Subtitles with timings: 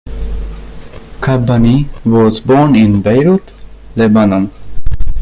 [1.19, 3.53] Kabbani was born in Beirut,
[3.95, 4.49] Lebanon.